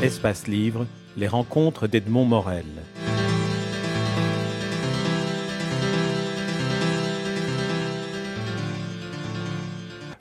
Espace 0.00 0.46
Livre, 0.46 0.86
les 1.16 1.26
rencontres 1.26 1.88
d'Edmond 1.88 2.24
Morel. 2.24 2.64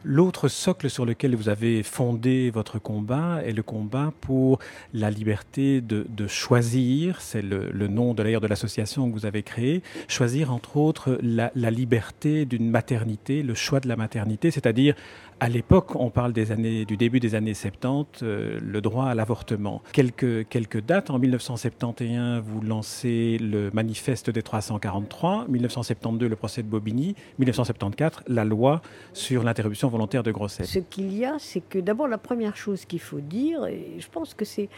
L'autre 0.04 0.48
socle 0.48 0.90
sur 0.90 1.06
lequel 1.06 1.36
vous 1.36 1.48
avez 1.48 1.84
fondé 1.84 2.50
votre 2.50 2.80
combat 2.80 3.42
est 3.46 3.52
le 3.52 3.62
combat 3.62 4.14
pour 4.22 4.58
la 4.94 5.12
liberté 5.12 5.82
de, 5.82 6.28
choisir, 6.28 7.22
c'est 7.22 7.44
le, 7.44 7.70
nom 7.88 8.16
de 8.16 8.24
de 8.24 8.48
l'association 8.48 9.08
que 9.08 9.14
vous 9.14 9.28
avez 9.28 9.44
créée, 9.44 9.84
choisir 10.08 10.52
entre 10.52 10.78
autres 10.78 11.20
la 11.22 11.70
liberté 11.70 12.46
d'une 12.46 12.68
maternité, 12.68 13.44
le 13.44 13.54
choix 13.54 13.80
de 13.80 13.88
la 13.88 13.96
maternité, 13.96 14.50
c'est-à-dire 14.50 14.96
à 15.40 15.50
l'époque, 15.50 15.96
on 15.96 16.10
parle 16.10 16.34
des 16.34 16.52
années, 16.52 16.86
du 16.86 16.98
début 16.98 17.20
des 17.20 17.36
années 17.36 17.54
70, 17.54 18.24
euh, 18.24 18.60
le 18.62 18.82
droit 18.82 19.06
à 19.06 19.16
l'avortement. 19.16 19.84
Quelques, 19.94 20.48
quelques 20.48 20.82
dates. 20.82 21.10
En 21.10 21.20
1971, 21.20 22.42
vous 22.46 22.62
lancez 22.62 23.38
le 23.40 23.70
manifeste 23.72 24.30
des 24.30 24.42
343. 24.42 25.46
1972, 25.48 26.30
le 26.30 26.36
procès 26.36 26.64
de 26.64 26.68
Bobigny. 26.68 27.16
1974, 27.38 28.24
la 28.28 28.46
loi 28.46 28.82
sur 29.14 29.44
l'interruption 29.44 29.90
volontaire 29.90 30.24
de 30.24 30.32
grossesse. 30.32 30.72
Ce 30.72 30.80
qu'il 30.80 31.16
y 31.16 31.26
a, 31.26 31.36
c'est 31.40 31.62
que 31.62 31.80
d'abord, 31.80 32.08
la 32.08 32.18
première 32.18 32.56
chose 32.56 32.86
qu'il 32.86 33.02
faut 33.02 33.20
dire, 33.20 33.66
et 33.68 33.98
je 34.00 34.08
pense 34.10 34.34
que 34.34 34.46
c'est 34.46 34.70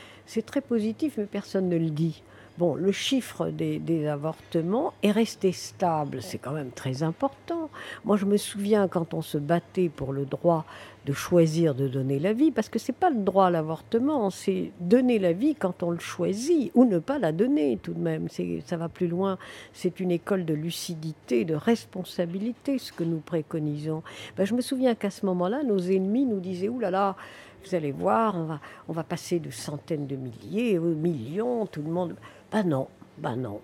très 0.45 0.61
positif, 0.61 1.16
mais 1.17 1.25
personne 1.25 1.69
ne 1.69 1.77
le 1.77 1.89
dit. 1.89 2.21
Bon, 2.59 2.75
le 2.75 2.91
chiffre 2.91 3.51
des, 3.51 4.05
avortements 4.05 4.91
est 5.01 5.11
resté 5.11 5.53
stable, 5.53 6.21
c'est 6.21 6.39
quand 6.39 6.51
même 6.51 6.71
très 6.71 7.03
important. 7.03 7.69
Moi, 8.03 8.17
je 8.17 8.25
me 8.25 8.35
souviens 8.35 8.89
quand 8.89 9.13
on 9.13 9.21
se 9.21 9.37
battait 9.37 9.87
pour 9.87 10.11
le 10.11 10.25
droit 10.25 10.65
de 11.05 11.13
choisir 11.13 11.73
de 11.73 11.87
donner 11.87 12.19
la 12.19 12.33
vie, 12.33 12.51
parce 12.51 12.67
que 12.67 12.77
c'est 12.77 12.91
pas 12.91 13.11
le 13.11 13.21
droit 13.21 13.45
à 13.45 13.49
l'avortement, 13.49 14.29
c'est 14.29 14.73
donner 14.81 15.19
la 15.19 15.31
vie 15.31 15.55
quand 15.55 15.83
on 15.83 15.91
le 15.91 15.99
choisit, 15.99 16.69
ou 16.75 16.83
ne 16.83 16.99
pas 16.99 17.17
la 17.17 17.31
donner 17.31 17.79
tout 17.81 17.93
de 17.93 18.01
même. 18.01 18.27
Ça 18.66 18.75
va 18.75 18.89
plus 18.89 19.07
loin. 19.07 19.38
C'est 19.71 20.01
une 20.01 20.11
école 20.11 20.44
de 20.44 20.53
lucidité, 20.53 21.45
de 21.45 21.55
responsabilité, 21.55 22.77
ce 22.77 22.91
que 22.91 23.05
nous 23.05 23.19
préconisons. 23.19 24.03
Ben, 24.35 24.44
je 24.44 24.53
me 24.53 24.59
souviens 24.59 24.95
qu'à 24.95 25.11
ce 25.11 25.25
moment-là, 25.27 25.63
nos 25.63 25.79
ennemis 25.79 26.25
nous 26.25 26.41
disaient, 26.41 26.67
Ouh 26.67 26.79
là 26.79 26.91
là, 26.91 27.16
vous 27.63 27.75
allez 27.75 27.94
voir, 27.94 28.35
on 28.35 28.44
va, 28.44 28.59
on 28.89 28.94
va 28.94 29.03
passer 29.03 29.39
de 29.39 29.49
centaines 29.49 30.07
de 30.07 30.16
milliers 30.17 30.77
aux 30.77 30.95
millions, 30.95 31.66
tout 31.66 31.81
le 31.81 31.89
monde. 31.89 32.16
Ben 32.52 32.64
non, 32.64 32.88
ben 33.17 33.36
non. 33.36 33.61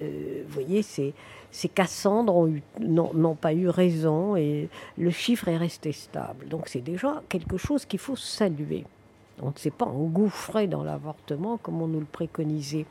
Euh, 0.00 0.44
vous 0.46 0.52
voyez, 0.52 0.82
ces, 0.82 1.12
ces 1.50 1.68
Cassandres 1.68 2.48
n'ont 2.80 3.34
pas 3.34 3.52
eu 3.52 3.68
raison 3.68 4.36
et 4.36 4.68
le 4.96 5.10
chiffre 5.10 5.48
est 5.48 5.56
resté 5.56 5.92
stable. 5.92 6.48
Donc 6.48 6.68
c'est 6.68 6.80
déjà 6.80 7.22
quelque 7.28 7.56
chose 7.56 7.84
qu'il 7.84 7.98
faut 7.98 8.16
saluer. 8.16 8.84
On 9.40 9.48
ne 9.48 9.56
s'est 9.56 9.70
pas 9.70 9.86
engouffré 9.86 10.66
dans 10.66 10.84
l'avortement 10.84 11.56
comme 11.56 11.82
on 11.82 11.88
nous 11.88 12.00
le 12.00 12.06
préconisait. 12.06 12.86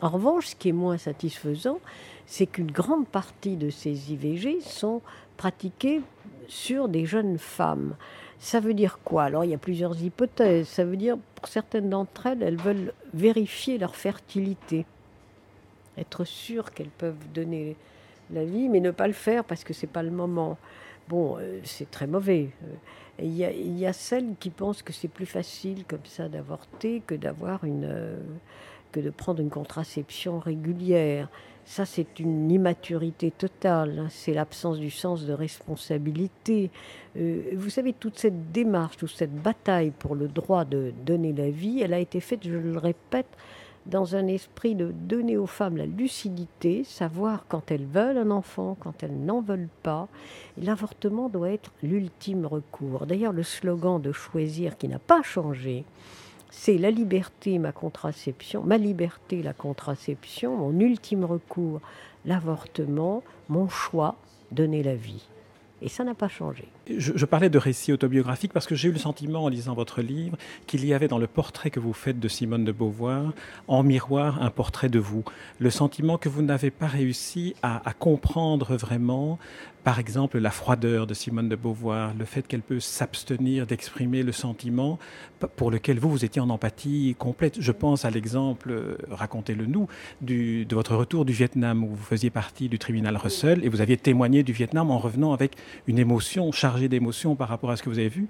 En 0.00 0.08
revanche, 0.08 0.48
ce 0.48 0.56
qui 0.56 0.70
est 0.70 0.72
moins 0.72 0.96
satisfaisant, 0.96 1.78
c'est 2.26 2.46
qu'une 2.46 2.70
grande 2.70 3.06
partie 3.06 3.56
de 3.56 3.70
ces 3.70 4.12
IVG 4.12 4.60
sont 4.62 5.02
pratiquées 5.36 6.00
sur 6.48 6.88
des 6.88 7.04
jeunes 7.04 7.38
femmes. 7.38 7.96
Ça 8.40 8.58
veut 8.58 8.72
dire 8.72 8.98
quoi? 9.04 9.24
Alors 9.24 9.44
il 9.44 9.50
y 9.50 9.54
a 9.54 9.58
plusieurs 9.58 10.02
hypothèses. 10.02 10.66
Ça 10.66 10.84
veut 10.84 10.96
dire, 10.96 11.18
pour 11.34 11.46
certaines 11.46 11.90
d'entre 11.90 12.26
elles, 12.26 12.42
elles 12.42 12.56
veulent 12.56 12.94
vérifier 13.12 13.76
leur 13.76 13.94
fertilité, 13.94 14.86
être 15.98 16.24
sûres 16.24 16.72
qu'elles 16.72 16.88
peuvent 16.88 17.28
donner 17.34 17.76
la 18.32 18.44
vie, 18.44 18.70
mais 18.70 18.80
ne 18.80 18.92
pas 18.92 19.06
le 19.06 19.12
faire 19.12 19.44
parce 19.44 19.62
que 19.62 19.74
c'est 19.74 19.86
pas 19.86 20.02
le 20.02 20.10
moment. 20.10 20.56
Bon, 21.08 21.36
euh, 21.38 21.60
c'est 21.64 21.90
très 21.90 22.06
mauvais. 22.06 22.48
Euh, 22.64 22.74
il 23.22 23.32
y, 23.32 23.80
y, 23.80 23.86
a 23.86 23.92
celles 23.92 24.34
qui 24.40 24.48
pensent 24.48 24.82
que 24.82 24.94
c'est 24.94 25.08
plus 25.08 25.26
facile 25.26 25.84
comme 25.86 26.04
ça 26.04 26.28
d'avorter 26.30 27.02
que 27.06 27.14
d'avoir 27.14 27.64
une, 27.64 27.84
euh, 27.84 28.16
que 28.90 29.00
de 29.00 29.10
prendre 29.10 29.40
une 29.40 29.50
contraception 29.50 30.38
régulière. 30.38 31.28
Ça, 31.64 31.84
c'est 31.84 32.18
une 32.18 32.50
immaturité 32.50 33.30
totale, 33.30 33.98
hein. 34.00 34.06
c'est 34.10 34.34
l'absence 34.34 34.78
du 34.78 34.90
sens 34.90 35.24
de 35.24 35.32
responsabilité. 35.32 36.70
Euh, 37.16 37.42
vous 37.54 37.70
savez, 37.70 37.92
toute 37.92 38.18
cette 38.18 38.50
démarche, 38.50 38.96
toute 38.96 39.10
cette 39.10 39.34
bataille 39.34 39.92
pour 39.96 40.14
le 40.14 40.26
droit 40.26 40.64
de 40.64 40.92
donner 41.06 41.32
la 41.32 41.50
vie, 41.50 41.80
elle 41.80 41.94
a 41.94 42.00
été 42.00 42.18
faite, 42.20 42.40
je 42.42 42.56
le 42.56 42.76
répète, 42.78 43.28
dans 43.86 44.14
un 44.14 44.26
esprit 44.26 44.74
de 44.74 44.92
donner 44.92 45.36
aux 45.36 45.46
femmes 45.46 45.76
la 45.76 45.86
lucidité, 45.86 46.84
savoir 46.84 47.46
quand 47.48 47.70
elles 47.70 47.86
veulent 47.86 48.18
un 48.18 48.30
enfant, 48.30 48.76
quand 48.78 49.02
elles 49.02 49.16
n'en 49.16 49.40
veulent 49.40 49.68
pas. 49.82 50.08
L'avortement 50.58 51.28
doit 51.28 51.50
être 51.50 51.72
l'ultime 51.82 52.46
recours. 52.46 53.06
D'ailleurs, 53.06 53.32
le 53.32 53.42
slogan 53.42 54.00
de 54.00 54.12
choisir 54.12 54.76
qui 54.76 54.88
n'a 54.88 54.98
pas 54.98 55.22
changé, 55.22 55.84
c'est 56.50 56.78
la 56.78 56.90
liberté, 56.90 57.58
ma 57.58 57.72
contraception, 57.72 58.62
ma 58.62 58.76
liberté, 58.76 59.42
la 59.42 59.52
contraception, 59.52 60.56
mon 60.56 60.78
ultime 60.80 61.24
recours, 61.24 61.80
l'avortement, 62.24 63.22
mon 63.48 63.68
choix, 63.68 64.16
donner 64.50 64.82
la 64.82 64.96
vie. 64.96 65.26
Et 65.82 65.88
ça 65.88 66.04
n'a 66.04 66.14
pas 66.14 66.28
changé. 66.28 66.66
Je, 66.88 67.24
parlais 67.24 67.50
de 67.50 67.58
récit 67.58 67.92
autobiographique 67.92 68.52
parce 68.52 68.66
que 68.66 68.74
j'ai 68.74 68.88
eu 68.88 68.92
le 68.92 68.98
sentiment 68.98 69.44
en 69.44 69.48
lisant 69.48 69.74
votre 69.74 70.02
livre 70.02 70.36
qu'il 70.66 70.84
y 70.84 70.94
avait 70.94 71.08
dans 71.08 71.18
le 71.18 71.26
portrait 71.26 71.70
que 71.70 71.80
vous 71.80 71.92
faites 71.92 72.18
de 72.18 72.28
Simone 72.28 72.64
de 72.64 72.72
Beauvoir, 72.72 73.32
en 73.68 73.82
miroir, 73.82 74.42
un 74.42 74.50
portrait 74.50 74.88
de 74.88 74.98
vous. 74.98 75.24
Le 75.58 75.70
sentiment 75.70 76.18
que 76.18 76.28
vous 76.28 76.42
n'avez 76.42 76.70
pas 76.70 76.86
réussi 76.86 77.54
à, 77.62 77.88
à 77.88 77.92
comprendre 77.92 78.76
vraiment 78.76 79.38
par 79.82 79.98
exemple, 79.98 80.38
la 80.38 80.50
froideur 80.50 81.06
de 81.06 81.14
Simone 81.14 81.48
de 81.48 81.56
Beauvoir, 81.56 82.12
le 82.18 82.26
fait 82.26 82.46
qu'elle 82.46 82.60
peut 82.60 82.80
s'abstenir 82.80 83.66
d'exprimer 83.66 84.22
le 84.22 84.32
sentiment 84.32 84.98
pour 85.56 85.70
lequel 85.70 85.98
vous, 85.98 86.10
vous 86.10 86.24
étiez 86.24 86.42
en 86.42 86.50
empathie 86.50 87.16
complète. 87.18 87.56
Je 87.60 87.72
pense 87.72 88.04
à 88.04 88.10
l'exemple, 88.10 88.70
euh, 88.70 88.98
racontez-le 89.10 89.64
nous, 89.64 89.88
du, 90.20 90.66
de 90.66 90.74
votre 90.74 90.94
retour 90.94 91.24
du 91.24 91.32
Vietnam, 91.32 91.82
où 91.82 91.88
vous 91.88 92.04
faisiez 92.04 92.28
partie 92.28 92.68
du 92.68 92.78
tribunal 92.78 93.16
Russell 93.16 93.64
et 93.64 93.70
vous 93.70 93.80
aviez 93.80 93.96
témoigné 93.96 94.42
du 94.42 94.52
Vietnam 94.52 94.90
en 94.90 94.98
revenant 94.98 95.32
avec 95.32 95.56
une 95.86 95.98
émotion, 95.98 96.52
chargée 96.52 96.69
d'émotion 96.88 97.34
par 97.34 97.48
rapport 97.48 97.70
à 97.70 97.76
ce 97.76 97.82
que 97.82 97.90
vous 97.90 97.98
avez 97.98 98.08
vu. 98.08 98.28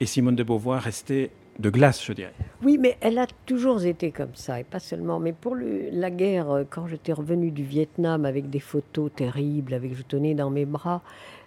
Et 0.00 0.06
Simone 0.06 0.36
de 0.36 0.42
Beauvoir 0.42 0.82
restait 0.82 1.30
de 1.58 1.70
glace, 1.70 2.04
je 2.04 2.12
dirais. 2.12 2.34
Oui, 2.62 2.78
mais 2.78 2.96
elle 3.00 3.18
a 3.18 3.26
toujours 3.46 3.84
été 3.84 4.10
comme 4.10 4.34
ça, 4.34 4.60
et 4.60 4.64
pas 4.64 4.80
seulement. 4.80 5.20
Mais 5.20 5.32
pour 5.32 5.56
la 5.56 6.10
guerre, 6.10 6.50
euh, 6.50 6.64
quand 6.68 6.86
j'étais 6.88 7.12
revenue 7.12 7.50
du 7.50 7.62
Vietnam 7.62 8.24
avec 8.24 8.50
des 8.50 8.60
photos 8.60 9.10
terribles, 9.14 9.74
avec 9.74 9.96
je 9.96 10.02
tenais 10.02 10.34
dans 10.34 10.50
mes 10.50 10.64
bras 10.64 11.02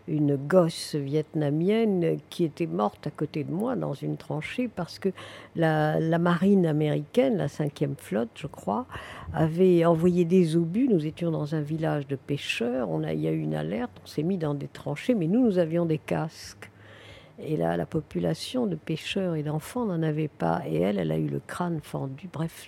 une 0.08 0.36
gosse 0.36 0.96
vietnamienne 0.96 2.18
qui 2.30 2.46
était 2.46 2.66
morte 2.66 3.08
à 3.08 3.12
côté 3.12 3.44
de 3.44 3.52
moi 3.52 3.76
dans 3.76 3.94
une 3.94 4.18
tranchée 4.18 4.68
parce 4.68 5.00
que 5.00 5.10
la, 5.56 6.00
marine 6.18 6.66
américaine, 6.66 7.38
la 7.38 7.48
cinquième 7.48 7.96
flotte, 7.98 8.30
je 8.36 8.48
crois, 8.48 8.86
avait 9.34 9.86
envoyé 9.86 10.26
des 10.26 10.56
obus. 10.56 10.88
Nous 10.88 11.06
étions 11.06 11.32
dans 11.32 11.56
un 11.56 11.62
village 11.62 12.08
de 12.08 12.16
pêcheurs. 12.16 12.90
On 12.90 13.04
il 13.04 13.20
y 13.20 13.28
a 13.28 13.32
eu 13.32 13.40
une 13.40 13.56
alerte. 13.56 13.92
On 14.04 14.08
s'est 14.08 14.24
mis 14.24 14.38
dans 14.38 14.54
des 14.54 14.68
tranchées, 14.68 15.14
mais 15.14 15.28
nous, 15.28 15.46
nous 15.46 15.60
avions 15.60 15.86
des 15.86 15.98
casques. 15.98 16.72
Et 17.40 17.56
là, 17.56 17.78
la 17.78 17.86
population 17.86 18.66
de 18.66 18.76
pêcheurs 18.76 19.36
et 19.36 19.44
d'enfants 19.44 19.86
n'en 19.86 20.02
avait 20.02 20.28
pas. 20.28 20.64
Et 20.68 20.82
elle, 20.82 20.98
elle 20.98 21.12
a 21.12 21.18
eu 21.18 21.28
le 21.28 21.40
crâne 21.40 21.80
fendu. 21.82 22.30
Bref, 22.32 22.68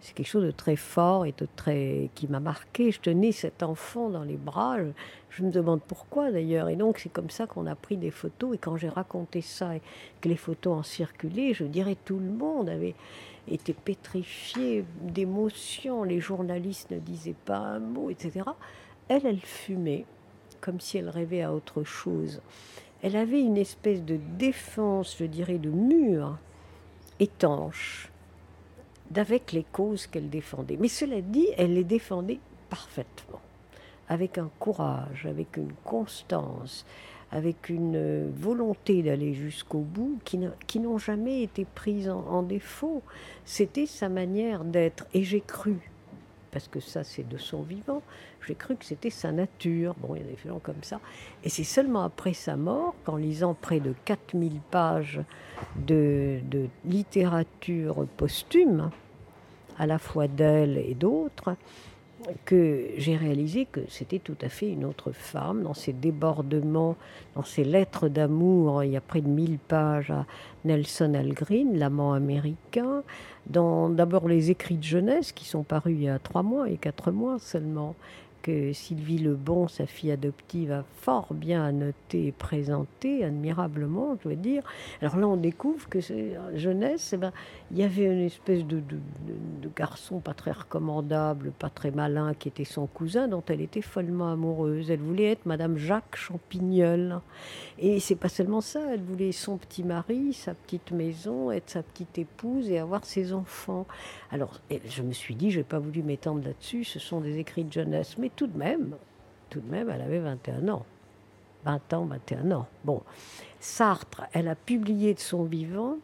c'est 0.00 0.14
quelque 0.14 0.28
chose 0.28 0.44
de 0.44 0.50
très 0.50 0.76
fort 0.76 1.26
et 1.26 1.34
de 1.36 1.46
très 1.56 2.10
qui 2.14 2.28
m'a 2.28 2.40
marqué. 2.40 2.92
Je 2.92 3.00
tenais 3.00 3.32
cet 3.32 3.62
enfant 3.62 4.08
dans 4.08 4.22
les 4.22 4.36
bras. 4.36 4.78
Je, 5.30 5.42
me 5.42 5.50
demande 5.50 5.80
pourquoi 5.82 6.30
d'ailleurs. 6.30 6.68
Et 6.68 6.76
donc 6.76 6.98
c'est 6.98 7.08
comme 7.08 7.30
ça 7.30 7.46
qu'on 7.46 7.66
a 7.66 7.74
pris 7.74 7.96
des 7.96 8.10
photos. 8.10 8.54
Et 8.54 8.58
quand 8.58 8.76
j'ai 8.76 8.88
raconté 8.88 9.40
ça 9.40 9.76
et 9.76 9.82
que 10.20 10.28
les 10.28 10.36
photos 10.36 10.78
en 10.78 10.82
circulaient, 10.82 11.54
je 11.54 11.64
dirais 11.64 11.96
tout 12.04 12.18
le 12.18 12.30
monde 12.30 12.68
avait 12.68 12.94
été 13.48 13.72
pétrifié 13.72 14.84
d'émotion. 15.00 16.04
Les 16.04 16.20
journalistes 16.20 16.90
ne 16.90 16.98
disaient 16.98 17.36
pas 17.44 17.58
un 17.58 17.80
mot, 17.80 18.10
etc. 18.10 18.42
Elle, 19.08 19.26
elle 19.26 19.40
fumait 19.40 20.04
comme 20.60 20.80
si 20.80 20.98
elle 20.98 21.10
rêvait 21.10 21.42
à 21.42 21.52
autre 21.52 21.84
chose 21.84 22.40
elle 23.02 23.16
avait 23.16 23.40
une 23.40 23.56
espèce 23.56 24.02
de 24.02 24.18
défense, 24.36 25.16
je 25.18 25.24
dirais, 25.24 25.58
de 25.58 25.70
mur 25.70 26.38
étanche 27.20 28.10
d'avec 29.10 29.52
les 29.52 29.64
causes 29.64 30.06
qu'elle 30.06 30.30
défendait. 30.30 30.76
Mais 30.78 30.88
cela 30.88 31.20
dit, 31.20 31.48
elle 31.56 31.74
les 31.74 31.84
défendait 31.84 32.40
parfaitement, 32.70 33.40
avec 34.08 34.38
un 34.38 34.50
courage, 34.58 35.26
avec 35.26 35.56
une 35.56 35.72
constance, 35.84 36.84
avec 37.30 37.68
une 37.68 38.30
volonté 38.30 39.02
d'aller 39.02 39.34
jusqu'au 39.34 39.80
bout 39.80 40.18
qui 40.24 40.78
n'ont 40.78 40.98
jamais 40.98 41.42
été 41.42 41.64
prises 41.64 42.08
en 42.08 42.42
défaut. 42.42 43.02
C'était 43.44 43.86
sa 43.86 44.08
manière 44.08 44.64
d'être. 44.64 45.06
Et 45.12 45.24
j'ai 45.24 45.40
cru 45.40 45.78
parce 46.56 46.68
que 46.68 46.80
ça 46.80 47.04
c'est 47.04 47.28
de 47.28 47.36
son 47.36 47.60
vivant. 47.60 48.00
J'ai 48.46 48.54
cru 48.54 48.76
que 48.76 48.84
c'était 48.86 49.10
sa 49.10 49.30
nature. 49.30 49.94
Bon, 49.98 50.14
il 50.14 50.22
y 50.22 50.24
a 50.24 50.26
des 50.26 50.38
gens 50.42 50.58
comme 50.58 50.82
ça. 50.82 51.00
Et 51.44 51.50
c'est 51.50 51.64
seulement 51.64 52.02
après 52.02 52.32
sa 52.32 52.56
mort, 52.56 52.94
qu'en 53.04 53.16
lisant 53.16 53.52
près 53.52 53.78
de 53.78 53.92
4000 54.06 54.62
pages 54.70 55.20
de, 55.76 56.40
littérature 56.86 58.06
posthume, 58.16 58.90
à 59.76 59.86
la 59.86 59.98
fois 59.98 60.28
d'elle 60.28 60.78
et 60.78 60.94
d'autres, 60.94 61.56
que 62.44 62.88
j'ai 62.96 63.16
réalisé 63.16 63.66
que 63.70 63.80
c'était 63.88 64.18
tout 64.18 64.36
à 64.42 64.48
fait 64.48 64.70
une 64.70 64.84
autre 64.84 65.12
femme 65.12 65.62
dans 65.62 65.74
ses 65.74 65.92
débordements, 65.92 66.96
dans 67.34 67.44
ses 67.44 67.64
lettres 67.64 68.08
d'amour. 68.08 68.84
Il 68.84 68.92
y 68.92 68.96
a 68.96 69.00
près 69.00 69.20
de 69.20 69.28
1000 69.28 69.58
pages 69.58 70.10
à 70.10 70.26
Nelson 70.64 71.14
Algren, 71.14 71.78
l'amant 71.78 72.12
américain, 72.12 73.02
dans 73.46 73.88
d'abord 73.88 74.28
les 74.28 74.50
écrits 74.50 74.76
de 74.76 74.82
jeunesse 74.82 75.32
qui 75.32 75.44
sont 75.44 75.62
parus 75.62 75.94
il 75.96 76.04
y 76.04 76.08
a 76.08 76.18
trois 76.18 76.42
mois 76.42 76.68
et 76.68 76.76
quatre 76.76 77.10
mois 77.10 77.38
seulement, 77.38 77.94
Sylvie 78.72 79.18
Lebon, 79.18 79.68
sa 79.68 79.86
fille 79.86 80.10
adoptive, 80.10 80.72
a 80.72 80.84
fort 81.00 81.34
bien 81.34 81.64
annoté 81.64 82.26
et 82.28 82.32
présenté, 82.32 83.24
admirablement, 83.24 84.16
je 84.22 84.28
veux 84.28 84.36
dire. 84.36 84.62
Alors 85.00 85.16
là, 85.16 85.28
on 85.28 85.36
découvre 85.36 85.88
que 85.88 86.00
c'est 86.00 86.34
jeunesse, 86.54 87.12
eh 87.12 87.16
ben, 87.16 87.32
il 87.70 87.78
y 87.78 87.82
avait 87.82 88.04
une 88.04 88.20
espèce 88.20 88.64
de, 88.64 88.82
garçon 89.76 90.20
pas 90.20 90.32
très 90.32 90.52
recommandable, 90.52 91.52
pas 91.58 91.68
très 91.68 91.90
malin, 91.90 92.32
qui 92.34 92.48
était 92.48 92.64
son 92.64 92.86
cousin, 92.86 93.28
dont 93.28 93.42
elle 93.48 93.60
était 93.60 93.82
follement 93.82 94.32
amoureuse. 94.32 94.90
Elle 94.90 95.00
voulait 95.00 95.32
être 95.32 95.46
Madame 95.46 95.76
Jacques 95.76 96.16
Champignol. 96.16 97.20
Et 97.78 98.00
c'est 98.00 98.16
pas 98.16 98.28
seulement 98.28 98.60
ça, 98.60 98.80
elle 98.92 99.02
voulait 99.02 99.32
son 99.32 99.58
petit 99.58 99.82
mari, 99.82 100.32
sa 100.32 100.54
petite 100.54 100.92
maison, 100.92 101.50
être 101.50 101.70
sa 101.70 101.82
petite 101.82 102.18
épouse 102.18 102.70
et 102.70 102.78
avoir 102.78 103.04
ses 103.04 103.32
enfants. 103.32 103.86
Alors, 104.30 104.60
je 104.88 105.02
me 105.02 105.12
suis 105.12 105.34
dit, 105.34 105.50
je 105.50 105.58
n'ai 105.58 105.64
pas 105.64 105.78
voulu 105.78 106.02
m'étendre 106.02 106.44
là-dessus, 106.44 106.84
ce 106.84 106.98
sont 106.98 107.20
des 107.20 107.38
écrits 107.38 107.64
de 107.64 107.72
jeunesse. 107.72 108.16
Mais 108.18 108.30
tout 108.36 108.46
de 108.46 108.56
même, 108.56 108.94
tout 109.50 109.60
de 109.60 109.70
même, 109.70 109.90
elle 109.90 110.02
avait 110.02 110.20
21 110.20 110.68
ans. 110.68 110.84
20 111.64 111.92
ans, 111.94 112.04
21 112.04 112.50
ans. 112.52 112.66
Bon, 112.84 113.02
Sartre, 113.58 114.22
elle 114.32 114.48
a 114.48 114.54
publié 114.54 115.14
de 115.14 115.18
son 115.18 115.44
vivant 115.44 115.96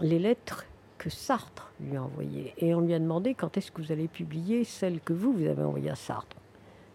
les 0.00 0.18
lettres 0.18 0.66
que 0.98 1.10
Sartre 1.10 1.70
lui 1.80 1.96
a 1.96 2.02
envoyées. 2.02 2.54
Et 2.58 2.74
on 2.74 2.80
lui 2.80 2.94
a 2.94 2.98
demandé 2.98 3.34
quand 3.34 3.56
est-ce 3.56 3.70
que 3.70 3.80
vous 3.80 3.92
allez 3.92 4.08
publier 4.08 4.64
celles 4.64 5.00
que 5.00 5.12
vous, 5.12 5.32
vous 5.32 5.46
avez 5.46 5.62
envoyées 5.62 5.90
à 5.90 5.94
Sartre. 5.94 6.36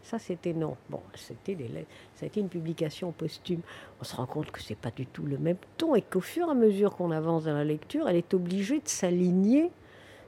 Ça, 0.03 0.17
c'était 0.17 0.53
non. 0.53 0.75
Bon, 0.89 0.99
c'était 1.13 1.55
des 1.55 1.67
lettres. 1.67 1.91
Ça 2.15 2.25
a 2.25 2.27
été 2.27 2.39
une 2.39 2.49
publication 2.49 3.11
posthume. 3.11 3.61
On 4.01 4.03
se 4.03 4.15
rend 4.15 4.25
compte 4.25 4.51
que 4.51 4.61
c'est 4.61 4.75
pas 4.75 4.91
du 4.91 5.05
tout 5.05 5.23
le 5.23 5.37
même 5.37 5.57
ton 5.77 5.95
et 5.95 6.01
qu'au 6.01 6.21
fur 6.21 6.47
et 6.47 6.51
à 6.51 6.55
mesure 6.55 6.95
qu'on 6.95 7.11
avance 7.11 7.43
dans 7.43 7.53
la 7.53 7.63
lecture, 7.63 8.09
elle 8.09 8.15
est 8.15 8.33
obligée 8.33 8.79
de 8.79 8.87
s'aligner 8.87 9.69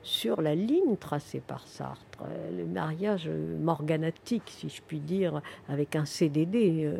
sur 0.03 0.41
la 0.41 0.53
ligne 0.53 0.97
tracée 0.97 1.39
par 1.39 1.65
Sartre, 1.65 2.19
euh, 2.23 2.51
le 2.57 2.65
mariage 2.65 3.29
morganatique, 3.29 4.43
si 4.45 4.69
je 4.69 4.81
puis 4.81 4.99
dire, 4.99 5.41
avec 5.69 5.95
un 5.95 6.05
CDD, 6.05 6.83
euh, 6.85 6.97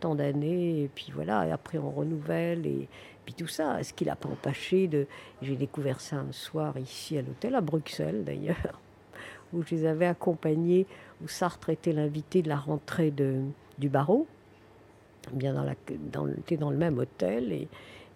tant 0.00 0.16
d'années, 0.16 0.82
et 0.82 0.88
puis 0.88 1.12
voilà, 1.14 1.46
et 1.46 1.52
après 1.52 1.78
on 1.78 1.90
renouvelle, 1.90 2.66
et 2.66 2.88
puis 3.24 3.34
tout 3.34 3.46
ça. 3.46 3.82
Ce 3.84 3.92
qui 3.92 4.04
n'a 4.04 4.16
pas 4.16 4.28
empêché 4.28 4.88
de. 4.88 5.06
J'ai 5.42 5.56
découvert 5.56 6.00
ça 6.00 6.16
un 6.16 6.32
soir 6.32 6.76
ici 6.76 7.16
à 7.16 7.22
l'hôtel, 7.22 7.54
à 7.54 7.60
Bruxelles 7.60 8.24
d'ailleurs, 8.24 8.80
où 9.52 9.62
je 9.62 9.76
les 9.76 9.86
avais 9.86 10.06
accompagnés, 10.06 10.86
où 11.22 11.28
Sartre 11.28 11.70
était 11.70 11.92
l'invité 11.92 12.42
de 12.42 12.48
la 12.48 12.56
rentrée 12.56 13.12
de, 13.12 13.42
du 13.78 13.88
barreau, 13.88 14.26
bien 15.32 15.54
dans, 15.54 15.64
la, 15.64 15.74
le 16.70 16.76
même 16.76 16.98
hôtel, 16.98 17.52
et, 17.52 17.68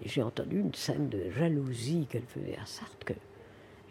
j'ai 0.05 0.23
entendu 0.23 0.59
une 0.59 0.75
scène 0.75 1.09
de 1.09 1.31
jalousie 1.31 2.07
qu'elle 2.11 2.27
faisait 2.27 2.59
à 2.61 2.67
Sartre. 2.67 3.15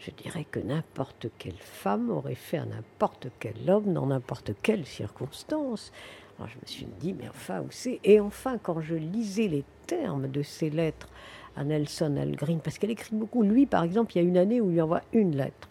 Je 0.05 0.11
dirais 0.11 0.45
que 0.49 0.59
n'importe 0.59 1.27
quelle 1.37 1.57
femme 1.57 2.09
aurait 2.09 2.35
fait 2.35 2.57
à 2.57 2.65
n'importe 2.65 3.27
quel 3.39 3.69
homme 3.69 3.93
dans 3.93 4.07
n'importe 4.07 4.51
quelle 4.61 4.85
circonstance. 4.85 5.91
Alors 6.37 6.49
je 6.49 6.55
me 6.55 6.65
suis 6.65 6.87
dit, 6.99 7.13
mais 7.13 7.29
enfin, 7.29 7.61
où 7.61 7.67
c'est? 7.69 7.99
Et 8.03 8.19
enfin, 8.19 8.57
quand 8.57 8.81
je 8.81 8.95
lisais 8.95 9.47
les 9.47 9.63
termes 9.87 10.27
de 10.27 10.41
ces 10.41 10.69
lettres 10.69 11.09
à 11.55 11.63
Nelson 11.63 12.17
Algren, 12.17 12.59
parce 12.59 12.77
qu'elle 12.77 12.91
écrit 12.91 13.15
beaucoup. 13.15 13.43
Lui, 13.43 13.65
par 13.65 13.83
exemple, 13.83 14.13
il 14.13 14.21
y 14.21 14.25
a 14.25 14.27
une 14.27 14.37
année 14.37 14.59
où 14.59 14.69
il 14.69 14.73
lui 14.73 14.81
envoie 14.81 15.01
une 15.13 15.35
lettre. 15.35 15.69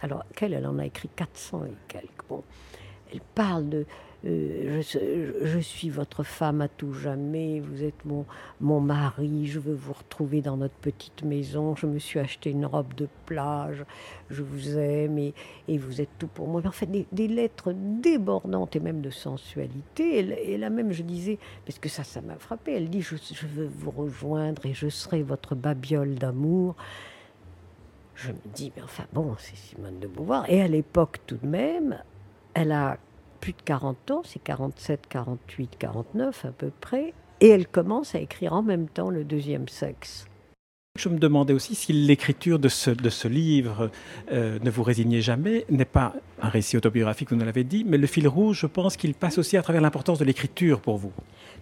Alors, 0.00 0.24
qu'elle, 0.34 0.54
elle 0.54 0.66
en 0.66 0.78
a 0.78 0.86
écrit 0.86 1.10
400 1.14 1.66
et 1.66 1.76
quelques. 1.88 2.26
Bon, 2.28 2.42
elle 3.12 3.20
parle 3.34 3.68
de, 3.68 3.86
euh, 4.26 4.82
je, 4.82 5.58
suis 5.58 5.88
votre 5.88 6.24
femme 6.24 6.60
à 6.60 6.68
tout 6.68 6.92
jamais, 6.92 7.60
vous 7.60 7.82
êtes 7.82 8.04
mon, 8.04 8.26
mon 8.60 8.78
mari, 8.78 9.46
je 9.46 9.58
veux 9.58 9.74
vous 9.74 9.94
retrouver 9.94 10.42
dans 10.42 10.58
notre 10.58 10.74
petite 10.74 11.22
maison, 11.22 11.74
je 11.74 11.86
me 11.86 11.98
suis 11.98 12.18
acheté 12.18 12.50
une 12.50 12.66
robe 12.66 12.92
de 12.94 13.08
plage, 13.24 13.84
je 14.28 14.42
vous 14.42 14.76
aime 14.76 15.18
et, 15.18 15.32
et 15.68 15.78
vous 15.78 16.02
êtes 16.02 16.10
tout 16.18 16.26
pour 16.26 16.48
moi. 16.48 16.60
en 16.66 16.70
fait, 16.70 16.86
des, 16.86 17.28
lettres 17.28 17.72
débordantes 17.74 18.76
et 18.76 18.80
même 18.80 19.00
de 19.00 19.10
sensualité. 19.10 20.18
Et, 20.52 20.58
là 20.58 20.68
même, 20.68 20.92
je 20.92 21.02
disais, 21.02 21.38
parce 21.64 21.78
que 21.78 21.88
ça, 21.88 22.04
ça 22.04 22.20
m'a 22.20 22.36
frappé, 22.36 22.74
elle 22.74 22.90
dit, 22.90 23.00
je, 23.00 23.16
je 23.16 23.46
veux 23.46 23.70
vous 23.72 23.90
rejoindre 23.90 24.66
et 24.66 24.74
je 24.74 24.88
serai 24.88 25.22
votre 25.22 25.54
babiole 25.54 26.14
d'amour 26.16 26.76
je 28.14 28.32
me 28.32 28.38
dis, 28.54 28.70
mais 28.76 28.82
enfin 28.82 29.04
bon, 29.14 29.34
c'est 29.38 29.56
Simone 29.56 29.98
de 29.98 30.06
Beauvoir. 30.06 30.44
Et 30.50 30.60
à 30.60 30.68
l'époque 30.68 31.20
tout 31.26 31.38
de 31.38 31.46
même, 31.46 32.02
elle 32.52 32.72
a 32.72 32.98
plus 33.40 33.52
de 33.52 33.62
40 33.64 34.10
ans, 34.10 34.22
c'est 34.24 34.42
47, 34.42 35.06
48, 35.08 35.76
49 35.78 36.44
à 36.44 36.52
peu 36.52 36.70
près, 36.80 37.14
et 37.40 37.48
elle 37.48 37.66
commence 37.66 38.14
à 38.14 38.20
écrire 38.20 38.52
en 38.52 38.62
même 38.62 38.88
temps 38.88 39.10
le 39.10 39.24
deuxième 39.24 39.68
sexe. 39.68 40.26
Je 40.98 41.08
me 41.08 41.18
demandais 41.18 41.52
aussi 41.52 41.76
si 41.76 41.92
l'écriture 41.92 42.58
de 42.58 42.68
ce, 42.68 42.90
de 42.90 43.10
ce 43.10 43.28
livre, 43.28 43.90
euh, 44.32 44.58
Ne 44.60 44.70
vous 44.70 44.82
résignez 44.82 45.20
jamais, 45.20 45.64
n'est 45.70 45.84
pas 45.84 46.14
un 46.42 46.48
récit 46.48 46.76
autobiographique, 46.76 47.30
vous 47.30 47.36
nous 47.36 47.44
l'avez 47.44 47.62
dit, 47.62 47.84
mais 47.86 47.96
le 47.96 48.08
fil 48.08 48.26
rouge, 48.26 48.58
je 48.62 48.66
pense 48.66 48.96
qu'il 48.96 49.14
passe 49.14 49.38
aussi 49.38 49.56
à 49.56 49.62
travers 49.62 49.80
l'importance 49.80 50.18
de 50.18 50.24
l'écriture 50.24 50.80
pour 50.80 50.96
vous. 50.96 51.12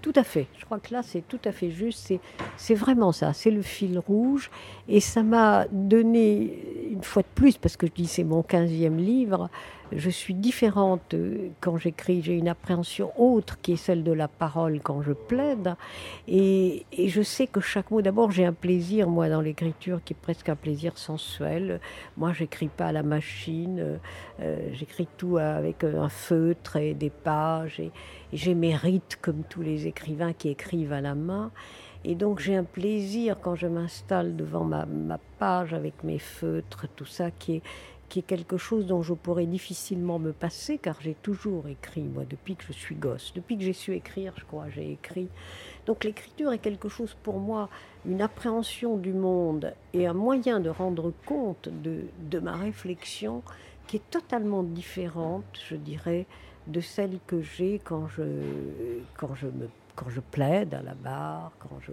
Tout 0.01 0.15
à 0.17 0.25
fait. 0.25 0.47
Je 0.59 0.65
crois 0.65 0.79
que 0.79 0.95
là, 0.95 1.03
c'est 1.03 1.27
tout 1.29 1.41
à 1.45 1.53
fait 1.53 1.71
juste. 1.71 2.13
C'est 2.57 2.75
vraiment 2.75 3.13
ça. 3.13 3.35
C'est 3.35 3.51
le 3.51 3.63
fil 3.63 3.99
rouge. 3.99 4.51
Et 4.89 5.01
ça 5.01 5.23
m'a 5.23 5.67
donné, 5.71 6.89
une 6.91 7.03
fois 7.03 7.23
de 7.23 7.29
plus, 7.35 7.59
parce 7.59 7.77
que 7.77 7.87
je 7.87 7.93
dis 7.93 8.07
c'est 8.07 8.25
mon 8.25 8.41
15e 8.41 8.97
livre, 8.97 9.51
je 9.93 10.11
suis 10.11 10.35
différente 10.35 11.15
euh, 11.15 11.49
quand 11.61 11.77
j'écris. 11.77 12.23
J'ai 12.23 12.35
une 12.35 12.49
appréhension 12.49 13.13
autre 13.17 13.61
qui 13.61 13.73
est 13.73 13.77
celle 13.77 14.05
de 14.05 14.13
la 14.13 14.29
parole 14.29 14.81
quand 14.81 15.03
je 15.03 15.13
plaide. 15.13 15.75
Et, 16.27 16.85
je 16.97 17.23
sais 17.23 17.47
que 17.47 17.61
chaque 17.61 17.91
mot, 17.91 18.03
d'abord, 18.03 18.31
j'ai 18.31 18.45
un 18.45 18.53
plaisir, 18.53 19.09
moi, 19.09 19.29
dans 19.29 19.41
l'écriture 19.41 20.01
qui 20.05 20.13
est 20.13 20.17
presque 20.21 20.49
un 20.49 20.57
plaisir 20.57 20.99
sensuel. 20.99 21.81
Moi, 22.17 22.33
j'écris 22.33 22.69
pas 22.69 22.87
à 22.87 22.93
la 22.93 23.03
machine. 23.03 23.99
Euh, 24.41 24.69
j'écris 24.73 25.09
tout 25.17 25.39
avec 25.39 25.85
un 25.85 26.09
feutre 26.09 26.77
et 26.77 26.95
des 26.95 27.11
pages. 27.11 27.81
Et, 27.81 27.91
j'ai 28.33 28.55
mes 28.55 28.77
rites 28.77 29.19
comme 29.23 29.43
tous 29.49 29.63
les 29.63 29.87
écrivains 29.87 30.33
qui 30.33 30.51
écrivent 30.51 30.93
à 30.93 31.01
la 31.01 31.15
main. 31.15 31.51
Et 32.05 32.15
donc 32.15 32.39
j'ai 32.39 32.55
un 32.55 32.65
plaisir 32.65 33.39
quand 33.41 33.57
je 33.57 33.67
m'installe 33.67 34.37
devant 34.37 34.65
ma, 34.65 34.87
ma, 34.87 35.19
page 35.39 35.75
avec 35.75 36.05
mes 36.05 36.19
feutres, 36.19 36.87
tout 36.95 37.05
ça 37.05 37.31
qui 37.31 37.57
est, 37.57 37.63
qui 38.09 38.21
est 38.21 38.23
quelque 38.23 38.57
chose 38.57 38.87
dont 38.87 39.03
je 39.03 39.15
pourrais 39.15 39.47
difficilement 39.47 40.19
me 40.19 40.33
passer, 40.33 40.79
car 40.79 41.01
j'ai 41.01 41.15
toujours 41.15 41.69
écrit, 41.69 42.03
moi, 42.03 42.25
depuis 42.29 42.57
que 42.57 42.65
je 42.67 42.73
suis 42.73 42.95
gosse. 42.95 43.33
Depuis 43.35 43.59
que 43.59 43.65
j'ai 43.65 43.73
su 43.73 43.95
écrire, 43.95 44.33
je 44.37 44.45
crois, 44.45 44.69
j'ai 44.71 44.93
écrit. 44.93 45.29
Donc 45.87 46.05
l'écriture 46.05 46.53
est 46.53 46.59
quelque 46.59 46.89
chose 46.89 47.17
pour 47.23 47.39
moi, 47.39 47.69
une 48.07 48.23
appréhension 48.23 48.97
du 48.97 49.13
monde 49.13 49.75
et 49.93 50.07
un 50.07 50.15
moyen 50.15 50.61
de 50.61 50.71
rendre 50.71 51.13
compte 51.27 51.69
de, 51.69 52.05
de 52.31 52.39
ma 52.39 52.57
réflexion 52.57 53.43
qui 53.87 53.97
est 53.97 54.11
totalement 54.11 54.63
différente, 54.63 55.45
je 55.69 55.77
dirais, 55.77 56.27
de 56.67 56.81
celle 56.81 57.19
que 57.27 57.41
j'ai 57.41 57.81
quand 57.83 58.07
je, 58.09 58.23
quand, 59.17 59.35
je 59.35 59.47
quand 59.97 60.11
je 60.11 60.21
plaide 60.21 60.75
à 60.75 60.83
la 60.83 60.95
barre, 60.95 61.53
quand 61.59 61.79
je 61.81 61.93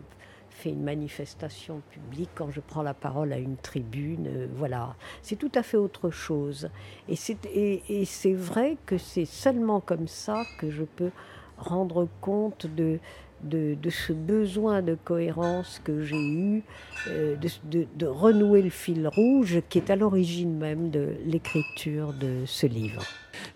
fais 0.55 0.69
une 0.69 0.83
manifestation 0.83 1.81
publique, 1.91 2.29
quand 2.33 2.49
je 2.49 2.61
prends 2.61 2.81
la 2.81 2.93
parole 2.93 3.33
à 3.33 3.37
une 3.37 3.57
tribune, 3.57 4.27
euh, 4.27 4.47
voilà. 4.55 4.95
C'est 5.21 5.35
tout 5.35 5.51
à 5.53 5.63
fait 5.63 5.77
autre 5.77 6.09
chose. 6.09 6.69
Et 7.09 7.15
c'est, 7.15 7.45
et, 7.45 8.05
c'est 8.05 8.33
vrai 8.33 8.77
que 8.85 8.97
c'est 8.97 9.25
seulement 9.25 9.81
comme 9.81 10.07
ça 10.07 10.43
que 10.57 10.71
je 10.71 10.83
peux 10.83 11.11
rendre 11.57 12.07
compte 12.21 12.67
de, 12.67 12.99
de, 13.45 13.75
de, 13.81 13.89
ce 13.89 14.13
besoin 14.13 14.81
de 14.81 14.95
cohérence 14.95 15.81
que 15.83 16.03
j'ai 16.03 16.15
eu, 16.15 16.63
euh, 17.07 17.35
de, 17.35 17.85
de, 17.95 18.05
renouer 18.05 18.61
le 18.61 18.69
fil 18.69 19.07
rouge 19.07 19.61
qui 19.69 19.77
est 19.77 19.89
à 19.89 19.95
l'origine 19.95 20.57
même 20.57 20.89
de 20.89 21.15
l'écriture 21.25 22.13
de 22.13 22.45
ce 22.45 22.67
livre. 22.67 23.03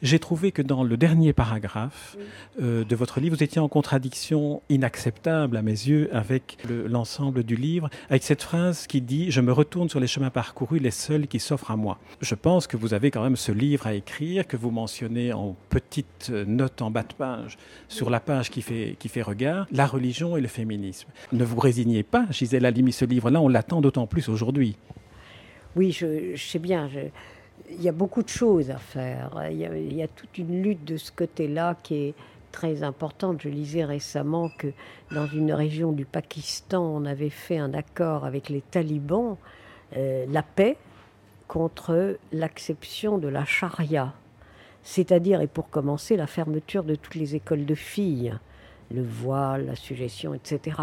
J'ai 0.02 0.20
trouvé 0.20 0.52
que 0.52 0.62
dans 0.62 0.84
le 0.84 0.98
dernier 0.98 1.34
paragraphe 1.34 2.18
euh, 2.62 2.84
de 2.84 2.96
votre 2.96 3.20
livre, 3.20 3.36
vous 3.36 3.44
étiez 3.44 3.62
en 3.62 3.68
contradiction 3.68 4.62
inacceptable 4.70 5.58
à 5.58 5.62
mes 5.62 5.72
yeux 5.72 6.10
avec 6.14 6.58
l'ensemble 6.68 7.44
du 7.44 7.56
livre, 7.56 7.90
avec 8.10 8.24
cette 8.24 8.44
phrase 8.44 8.88
qui 8.88 9.02
dit⁇ 9.02 9.28
Je 9.32 9.42
me 9.42 9.52
retourne 9.52 9.90
sur 9.90 10.00
les 10.00 10.08
chemins 10.08 10.30
parcourus, 10.30 10.80
les 10.80 10.92
seuls 10.92 11.28
qui 11.28 11.40
s'offrent 11.40 11.72
à 11.72 11.76
moi⁇ 11.76 12.00
Je 12.22 12.36
pense 12.36 12.68
que 12.68 12.78
vous 12.78 12.94
avez 12.94 13.12
quand 13.12 13.24
même 13.24 13.36
ce 13.36 13.52
livre 13.52 13.88
à 13.88 13.94
écrire, 13.94 14.48
que 14.48 14.58
vous 14.58 14.72
mentionnez 14.72 15.34
en 15.34 15.56
petite 15.70 16.30
note 16.30 16.82
en 16.82 16.92
bas 16.92 17.04
de 17.04 17.14
page, 17.14 17.58
sur 17.88 18.10
la 18.10 18.20
page 18.20 18.50
qui 18.50 18.62
fait, 18.62 18.96
qui 19.00 19.10
fait 19.10 19.22
regard, 19.22 19.68
la 19.80 19.88
religion 19.88 20.36
et 20.36 20.42
le 20.42 20.50
féminisme. 20.50 21.08
Ne 21.32 21.46
vous 21.46 21.58
résignez 21.58 22.04
pas, 22.04 22.26
Gisèle 22.32 22.66
Halimi, 22.66 22.92
ce 22.92 23.06
livre-là, 23.06 23.40
on 23.40 23.48
l'attend 23.48 23.80
d'autant 23.80 24.08
plus 24.08 24.28
aujourd'hui. 24.28 24.76
Oui, 25.78 25.94
je, 25.94 26.36
sais 26.36 26.60
bien. 26.60 26.90
Il 27.72 27.82
y 27.82 27.88
a 27.88 27.94
beaucoup 27.94 28.22
de 28.22 28.28
choses 28.28 28.72
à 28.72 28.78
faire. 28.78 29.42
Il 29.50 29.94
y 29.94 30.04
a, 30.04 30.08
toute 30.10 30.38
une 30.38 30.62
lutte 30.62 30.84
de 30.84 30.98
ce 30.98 31.14
côté-là 31.14 31.78
qui 31.82 31.96
est 31.96 32.14
très 32.52 32.84
importante. 32.84 33.42
Je 33.42 33.48
lisais 33.48 33.86
récemment 33.86 34.50
que 34.58 34.68
dans 35.14 35.28
une 35.28 35.54
région 35.54 35.94
du 35.94 36.04
Pakistan, 36.04 36.84
on 36.84 37.06
avait 37.06 37.30
fait 37.30 37.58
un 37.58 37.74
accord 37.74 38.26
avec 38.26 38.50
les 38.50 38.60
talibans, 38.60 39.38
euh, 39.96 40.26
la 40.30 40.44
paix 40.44 40.76
contre 41.48 42.18
l'acception 42.34 43.18
de 43.18 43.30
la 43.30 43.46
charia. 43.46 44.14
c'est-à-dire, 44.84 45.40
et 45.40 45.48
pour 45.48 45.70
commencer, 45.70 46.18
la 46.18 46.28
fermeture 46.28 46.84
de 46.84 46.96
toutes 46.96 47.16
les 47.16 47.36
écoles 47.36 47.66
de 47.66 47.76
filles 47.76 48.34
le 48.92 49.04
voile, 49.04 49.68
la 49.68 49.76
suggestion, 49.76 50.34
etc. 50.34 50.78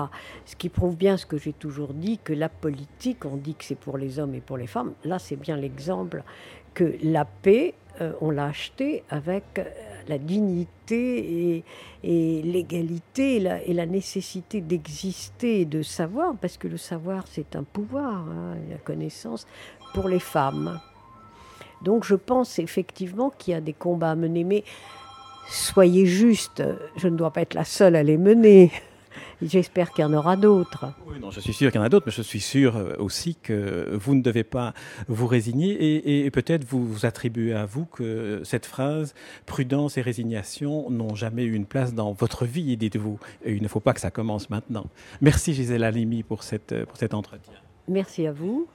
Ce 0.44 0.56
qui 0.56 0.68
prouve 0.68 0.96
bien 0.96 1.16
ce 1.16 1.26
que 1.26 1.38
j'ai 1.38 1.52
toujours 1.52 1.92
dit, 1.92 2.18
que 2.18 2.32
la 2.32 2.48
politique, 2.48 3.24
on 3.24 3.36
dit 3.36 3.54
que 3.54 3.64
c'est 3.64 3.78
pour 3.78 3.98
les 3.98 4.18
hommes 4.18 4.34
et 4.34 4.40
pour 4.40 4.56
les 4.56 4.66
femmes. 4.66 4.92
Là, 5.04 5.18
c'est 5.18 5.36
bien 5.36 5.56
l'exemple 5.56 6.22
que 6.74 6.96
la 7.02 7.24
paix, 7.24 7.74
euh, 8.00 8.12
on 8.20 8.30
l'a 8.30 8.46
achetée 8.46 9.02
avec 9.08 9.58
euh, 9.58 9.64
la 10.08 10.18
dignité 10.18 11.64
et, 12.04 12.42
l'égalité 12.42 13.36
et 13.36 13.72
la, 13.72 13.86
nécessité 13.86 14.60
d'exister 14.60 15.62
et 15.62 15.64
de 15.64 15.82
savoir, 15.82 16.36
parce 16.36 16.58
que 16.58 16.68
le 16.68 16.76
savoir, 16.76 17.24
c'est 17.26 17.56
un 17.56 17.64
pouvoir, 17.64 18.14
hein, 18.14 18.56
la 18.70 18.76
connaissance, 18.76 19.46
pour 19.94 20.08
les 20.08 20.20
femmes. 20.20 20.78
Donc 21.82 22.04
je 22.04 22.14
pense 22.14 22.58
effectivement 22.58 23.30
qu'il 23.30 23.52
y 23.52 23.54
a 23.54 23.60
des 23.60 23.72
combats 23.72 24.12
à 24.12 24.14
mener, 24.14 24.44
mais 24.44 24.64
soyez 25.48 26.06
juste, 26.06 26.62
je 26.96 27.08
ne 27.08 27.16
dois 27.16 27.32
pas 27.32 27.42
être 27.42 27.54
la 27.54 27.64
seule 27.64 27.96
à 27.96 28.02
les 28.02 28.16
mener. 28.16 28.70
J'espère 29.42 29.92
qu'il 29.92 30.02
y 30.02 30.04
en 30.06 30.14
aura 30.14 30.36
d'autres. 30.36 30.86
Oui, 31.06 31.18
non, 31.20 31.30
je 31.30 31.40
suis 31.40 31.52
sûr 31.52 31.70
qu'il 31.70 31.78
y 31.78 31.82
en 31.82 31.86
a 31.86 31.90
d'autres, 31.90 32.06
mais 32.06 32.12
je 32.12 32.22
suis 32.22 32.40
sûr 32.40 32.76
euh, 32.76 32.94
aussi 32.98 33.36
que 33.36 33.94
vous 33.94 34.14
ne 34.14 34.22
devez 34.22 34.44
pas 34.44 34.72
vous 35.08 35.26
résigner 35.26 36.24
et, 36.24 36.30
peut-être 36.30 36.64
vous, 36.64 36.86
vous 36.86 37.04
attribuer 37.04 37.52
à 37.52 37.66
vous 37.66 37.84
que 37.84 38.40
cette 38.44 38.64
phrase 38.64 39.14
prudence 39.44 39.98
et 39.98 40.02
résignation 40.02 40.90
n'ont 40.90 41.14
jamais 41.14 41.44
eu 41.44 41.54
une 41.54 41.66
place 41.66 41.92
dans 41.92 42.12
votre 42.12 42.46
vie, 42.46 42.76
dites-vous. 42.76 43.18
Et 43.44 43.52
il 43.52 43.62
ne 43.62 43.68
faut 43.68 43.80
pas 43.80 43.92
que 43.92 44.00
ça 44.00 44.10
commence 44.10 44.48
maintenant. 44.48 44.86
Merci 45.20 45.52
Gisèle 45.52 45.84
Halimi 45.84 46.22
pour, 46.22 46.42
cette, 46.42 46.84
pour 46.86 46.96
cet 46.96 47.12
entretien. 47.12 47.54
Merci 47.88 48.26
à 48.26 48.32
vous. 48.32 48.66